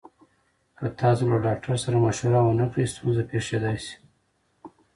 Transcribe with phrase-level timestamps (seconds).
[0.77, 3.95] که تاسو له ډاکټر سره مشوره ونکړئ، ستونزه پېښېدای شي.